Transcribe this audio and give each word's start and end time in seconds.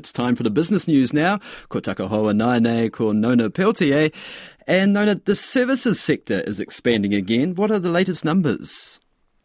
It's 0.00 0.12
time 0.12 0.36
for 0.36 0.44
the 0.44 0.50
business 0.50 0.86
news 0.86 1.12
now. 1.12 1.40
Ko 1.70 1.80
takahoa 1.80 2.32
naine 2.32 2.92
ko 2.92 3.10
Nona 3.10 3.50
Pelletier. 3.50 4.10
And 4.68 4.92
Nona, 4.92 5.16
the 5.16 5.34
services 5.34 5.98
sector 6.00 6.38
is 6.42 6.60
expanding 6.60 7.14
again. 7.14 7.56
What 7.56 7.72
are 7.72 7.80
the 7.80 7.90
latest 7.90 8.24
numbers? 8.24 9.00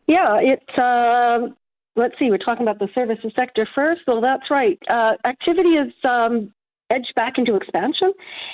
Yeah, 0.05 0.39
it's, 0.39 0.77
uh, 0.77 1.47
let's 1.95 2.13
see, 2.19 2.29
we're 2.29 2.37
talking 2.37 2.61
about 2.61 2.77
the 2.77 2.87
services 2.93 3.31
sector 3.35 3.67
first. 3.73 4.01
Well, 4.05 4.21
that's 4.21 4.51
right. 4.51 4.77
Uh, 4.87 5.13
activity 5.25 5.69
is 5.69 5.91
um, 6.03 6.53
edged 6.91 7.13
back 7.15 7.39
into 7.39 7.55
expansion, 7.55 8.13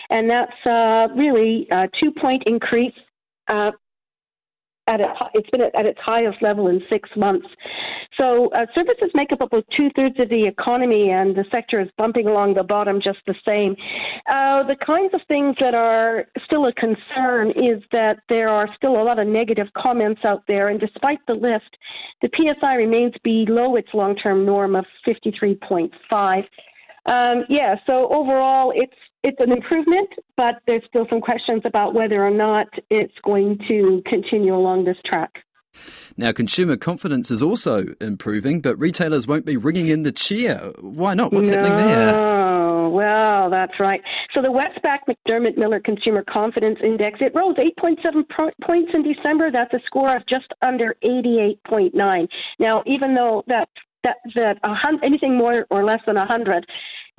and 0.09 0.29
that's 0.29 0.65
uh, 0.65 1.13
really 1.17 1.67
a 1.69 1.89
two 2.01 2.13
point 2.13 2.43
increase 2.45 2.95
uh, 3.49 3.71
at 4.87 5.01
its, 5.01 5.11
it's 5.33 5.49
been 5.49 5.61
at 5.61 5.85
its 5.85 5.99
highest 6.01 6.41
level 6.41 6.67
in 6.67 6.81
six 6.89 7.09
months. 7.15 7.47
So 8.19 8.49
uh, 8.49 8.65
services 8.75 9.09
make 9.13 9.31
up 9.31 9.39
about 9.39 9.65
two 9.75 9.89
thirds 9.95 10.19
of 10.19 10.27
the 10.27 10.45
economy, 10.45 11.11
and 11.11 11.35
the 11.35 11.45
sector 11.51 11.79
is 11.79 11.87
bumping 11.97 12.27
along 12.27 12.55
the 12.55 12.63
bottom 12.63 12.99
just 13.01 13.19
the 13.25 13.35
same. 13.47 13.75
Uh, 14.29 14.63
the 14.63 14.75
kinds 14.85 15.13
of 15.13 15.21
things 15.27 15.55
that 15.61 15.73
are 15.73 16.25
still 16.45 16.67
a 16.67 16.73
concern 16.73 17.51
is 17.51 17.81
that 17.93 18.19
there 18.27 18.49
are 18.49 18.67
still 18.75 19.01
a 19.01 19.03
lot 19.03 19.19
of 19.19 19.27
negative 19.27 19.67
comments 19.77 20.21
out 20.25 20.43
there, 20.47 20.67
and 20.67 20.81
despite 20.81 21.19
the 21.27 21.33
lift, 21.33 21.77
the 22.21 22.29
PSI 22.35 22.75
remains 22.75 23.13
below 23.23 23.77
its 23.77 23.87
long 23.93 24.15
term 24.17 24.45
norm 24.45 24.75
of 24.75 24.85
53.5. 25.07 26.43
Um, 27.05 27.45
yeah, 27.47 27.75
so 27.87 28.11
overall, 28.13 28.73
it's 28.75 28.93
it's 29.23 29.39
an 29.39 29.51
improvement, 29.51 30.09
but 30.37 30.55
there's 30.67 30.83
still 30.87 31.05
some 31.09 31.21
questions 31.21 31.61
about 31.65 31.93
whether 31.93 32.25
or 32.25 32.31
not 32.31 32.67
it's 32.89 33.13
going 33.23 33.57
to 33.67 34.01
continue 34.05 34.55
along 34.55 34.85
this 34.85 34.97
track. 35.05 35.31
Now, 36.17 36.31
consumer 36.31 36.77
confidence 36.77 37.31
is 37.31 37.41
also 37.41 37.85
improving, 38.01 38.61
but 38.61 38.77
retailers 38.77 39.27
won't 39.27 39.45
be 39.45 39.57
ringing 39.57 39.87
in 39.87 40.03
the 40.03 40.11
cheer. 40.11 40.71
Why 40.79 41.13
not? 41.13 41.31
What's 41.31 41.49
no, 41.49 41.57
happening 41.57 41.87
there? 41.87 42.15
Oh 42.15 42.89
well, 42.89 43.49
that's 43.49 43.79
right. 43.79 44.01
So 44.33 44.41
the 44.41 44.49
Westpac 44.49 44.99
McDermott 45.07 45.57
Miller 45.57 45.79
Consumer 45.79 46.23
Confidence 46.29 46.79
Index 46.83 47.19
it 47.21 47.33
rose 47.35 47.55
8.7 47.55 48.23
points 48.65 48.91
in 48.93 49.03
December. 49.03 49.51
That's 49.51 49.73
a 49.73 49.79
score 49.85 50.15
of 50.15 50.23
just 50.27 50.47
under 50.61 50.95
88.9. 51.03 52.27
Now, 52.59 52.83
even 52.85 53.15
though 53.15 53.43
that 53.47 53.69
that 54.03 54.17
that 54.35 54.57
a 54.63 54.73
hun- 54.73 54.99
anything 55.03 55.37
more 55.37 55.65
or 55.69 55.83
less 55.83 55.99
than 56.05 56.15
100 56.15 56.65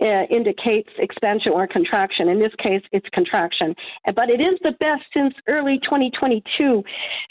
uh, 0.01 0.25
indicates 0.31 0.89
expansion 0.98 1.53
or 1.53 1.67
contraction. 1.67 2.29
In 2.29 2.39
this 2.39 2.53
case, 2.59 2.83
it's 2.93 3.06
contraction. 3.12 3.75
But 4.15 4.31
it 4.31 4.41
is 4.41 4.59
the 4.62 4.73
best 4.81 5.03
since 5.15 5.34
early 5.47 5.79
2022. 5.84 6.83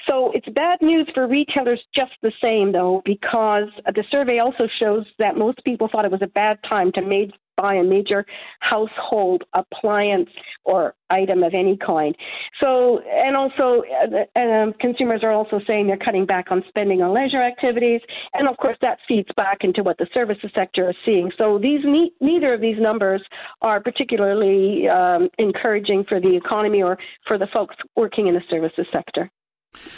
So 0.07 0.31
it's 0.31 0.47
bad 0.49 0.81
news 0.81 1.09
for 1.13 1.27
retailers 1.27 1.81
just 1.93 2.11
the 2.21 2.31
same, 2.41 2.71
though, 2.71 3.01
because 3.05 3.69
the 3.85 4.03
survey 4.11 4.39
also 4.39 4.67
shows 4.79 5.05
that 5.17 5.37
most 5.37 5.63
people 5.63 5.89
thought 5.91 6.05
it 6.05 6.11
was 6.11 6.21
a 6.21 6.27
bad 6.27 6.59
time 6.67 6.91
to 6.93 7.01
make 7.01 7.31
buy 7.59 7.75
a 7.75 7.83
major 7.83 8.25
household 8.59 9.43
appliance 9.53 10.29
or 10.63 10.95
item 11.09 11.43
of 11.43 11.53
any 11.53 11.77
kind. 11.77 12.15
So, 12.61 12.99
and 12.99 13.35
also, 13.35 13.83
uh, 14.03 14.39
um, 14.39 14.73
consumers 14.79 15.21
are 15.23 15.31
also 15.31 15.59
saying 15.65 15.87
they're 15.87 15.97
cutting 15.97 16.25
back 16.25 16.51
on 16.51 16.63
spending 16.67 17.01
on 17.01 17.13
leisure 17.13 17.41
activities, 17.41 18.01
and 18.33 18.47
of 18.47 18.57
course 18.57 18.77
that 18.81 18.99
feeds 19.07 19.29
back 19.35 19.59
into 19.61 19.83
what 19.83 19.97
the 19.97 20.07
services 20.13 20.51
sector 20.55 20.89
is 20.89 20.95
seeing. 21.05 21.31
So, 21.37 21.57
these 21.57 21.81
ne- 21.83 22.13
neither 22.21 22.53
of 22.53 22.61
these 22.61 22.79
numbers 22.79 23.21
are 23.61 23.81
particularly 23.81 24.87
um, 24.87 25.29
encouraging 25.37 26.05
for 26.07 26.19
the 26.19 26.35
economy 26.35 26.81
or 26.81 26.97
for 27.27 27.37
the 27.37 27.47
folks 27.53 27.75
working 27.95 28.27
in 28.27 28.33
the 28.33 28.43
services 28.49 28.85
sector. 28.91 29.29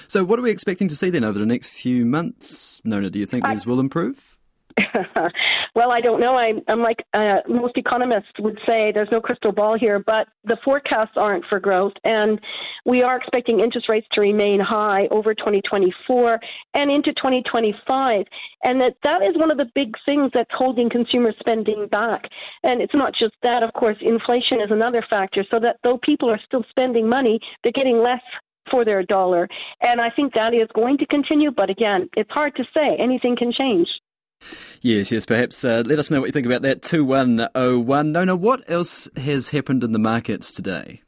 So, 0.07 0.23
what 0.23 0.39
are 0.39 0.41
we 0.41 0.51
expecting 0.51 0.87
to 0.89 0.95
see 0.95 1.09
then 1.09 1.23
over 1.23 1.39
the 1.39 1.45
next 1.45 1.69
few 1.69 2.05
months, 2.05 2.81
Nona? 2.83 3.09
Do 3.09 3.19
you 3.19 3.25
think 3.25 3.45
these 3.45 3.65
will 3.65 3.79
improve? 3.79 4.37
well, 5.75 5.91
I 5.91 6.01
don't 6.01 6.19
know. 6.19 6.35
I, 6.35 6.53
am 6.67 6.81
like 6.81 7.03
uh, 7.13 7.37
most 7.47 7.77
economists 7.77 8.31
would 8.39 8.57
say 8.65 8.91
there's 8.91 9.11
no 9.11 9.21
crystal 9.21 9.51
ball 9.51 9.77
here, 9.77 9.99
but 9.99 10.27
the 10.43 10.57
forecasts 10.63 11.13
aren't 11.15 11.45
for 11.45 11.59
growth. 11.59 11.93
And 12.03 12.39
we 12.85 13.03
are 13.03 13.17
expecting 13.17 13.59
interest 13.59 13.89
rates 13.89 14.07
to 14.13 14.21
remain 14.21 14.59
high 14.59 15.07
over 15.11 15.33
2024 15.33 16.39
and 16.73 16.91
into 16.91 17.13
2025. 17.13 18.25
And 18.63 18.81
that, 18.81 18.95
that 19.03 19.21
is 19.21 19.37
one 19.37 19.51
of 19.51 19.57
the 19.57 19.69
big 19.75 19.95
things 20.05 20.31
that's 20.33 20.51
holding 20.53 20.89
consumer 20.89 21.33
spending 21.39 21.87
back. 21.91 22.23
And 22.63 22.81
it's 22.81 22.95
not 22.95 23.13
just 23.13 23.33
that, 23.43 23.63
of 23.63 23.73
course, 23.73 23.97
inflation 24.01 24.61
is 24.61 24.71
another 24.71 25.05
factor. 25.09 25.43
So 25.49 25.59
that 25.59 25.77
though 25.83 25.99
people 26.03 26.29
are 26.29 26.39
still 26.45 26.63
spending 26.69 27.07
money, 27.07 27.39
they're 27.63 27.71
getting 27.71 28.01
less 28.01 28.21
for 28.69 28.85
their 28.85 29.03
dollar. 29.03 29.47
And 29.81 29.99
I 29.99 30.09
think 30.09 30.33
that 30.33 30.53
is 30.53 30.67
going 30.73 30.97
to 30.99 31.05
continue. 31.07 31.51
But 31.51 31.69
again, 31.69 32.09
it's 32.15 32.31
hard 32.31 32.55
to 32.55 32.63
say. 32.73 32.95
Anything 32.99 33.35
can 33.35 33.51
change. 33.51 33.87
Yes, 34.81 35.11
yes, 35.11 35.25
perhaps 35.25 35.63
uh, 35.63 35.83
let 35.85 35.99
us 35.99 36.09
know 36.09 36.19
what 36.19 36.27
you 36.27 36.31
think 36.31 36.45
about 36.45 36.63
that 36.63 36.81
2101. 36.81 38.11
Nona, 38.11 38.35
what 38.35 38.69
else 38.69 39.07
has 39.17 39.49
happened 39.49 39.83
in 39.83 39.91
the 39.91 39.99
markets 39.99 40.51
today? 40.51 41.01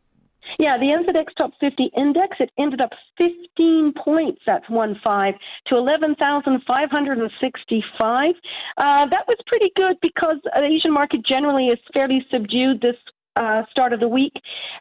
Yeah, 0.60 0.78
the 0.78 0.86
NZX 0.86 1.34
Top 1.36 1.52
50 1.60 1.92
index, 1.98 2.38
it 2.40 2.52
ended 2.58 2.80
up 2.82 2.92
15 3.18 3.94
points, 4.04 4.42
that's 4.46 4.70
1 4.70 5.00
5, 5.04 5.34
to 5.68 5.76
11,565. 5.76 8.36
Uh, 8.78 9.06
that 9.08 9.28
was 9.28 9.38
pretty 9.48 9.72
good 9.76 9.98
because 10.02 10.38
the 10.44 10.64
Asian 10.64 10.94
market 10.94 11.26
generally 11.26 11.68
is 11.68 11.80
fairly 11.94 12.26
subdued 12.32 12.82
this 12.82 12.96
uh, 13.36 13.64
start 13.72 13.94
of 13.94 14.00
the 14.00 14.08
week. 14.08 14.34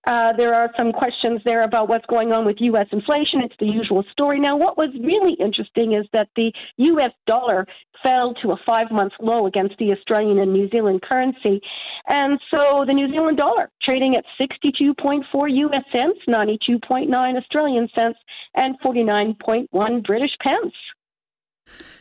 Uh, 0.07 0.33
there 0.37 0.55
are 0.55 0.71
some 0.77 0.93
questions 0.93 1.41
there 1.45 1.63
about 1.63 1.89
what's 1.89 2.07
going 2.07 2.33
on 2.33 2.45
with 2.45 2.57
U.S. 2.61 2.87
inflation. 2.93 3.41
It's 3.41 3.55
the 3.59 3.67
usual 3.67 4.05
story. 4.13 4.39
Now, 4.39 4.57
what 4.57 4.77
was 4.77 4.91
really 5.03 5.35
interesting 5.41 5.95
is 5.95 6.07
that 6.13 6.29
the 6.37 6.53
U.S. 6.77 7.13
dollar 7.27 7.67
fell 8.03 8.35
to 8.43 8.53
a 8.53 8.57
five 8.67 8.91
month 8.91 9.13
low 9.21 9.47
against 9.47 9.77
the 9.79 9.93
Australian 9.93 10.39
and 10.39 10.53
New 10.53 10.69
Zealand 10.71 11.03
currency. 11.03 11.61
And 12.07 12.39
so 12.51 12.85
the 12.87 12.93
New 12.93 13.11
Zealand 13.11 13.39
dollar 13.39 13.71
trading 13.83 14.17
at 14.17 14.25
62.4 14.41 15.23
US 15.33 15.85
cents, 15.93 16.19
92.9 16.29 17.37
Australian 17.37 17.89
cents, 17.95 18.19
and 18.55 18.79
49.1 18.81 20.05
British 20.05 20.33
pence. 20.43 20.75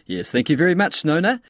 Yes, 0.05 0.31
thank 0.31 0.49
you 0.49 0.57
very 0.57 0.75
much, 0.75 1.05
Nona. 1.05 1.39